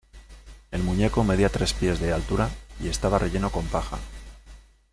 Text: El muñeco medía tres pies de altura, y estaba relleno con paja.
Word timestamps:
El 0.71 0.81
muñeco 0.81 1.23
medía 1.23 1.49
tres 1.49 1.73
pies 1.73 1.99
de 1.99 2.11
altura, 2.11 2.49
y 2.79 2.87
estaba 2.87 3.19
relleno 3.19 3.51
con 3.51 3.67
paja. 3.67 3.99